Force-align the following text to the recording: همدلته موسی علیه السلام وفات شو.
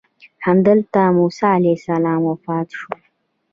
همدلته 0.45 0.99
موسی 1.17 1.45
علیه 1.57 1.69
السلام 1.79 2.21
وفات 2.31 2.67
شو. 2.79 2.89